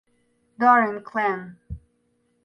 Dharan 0.59 1.03
Clan 1.03 1.61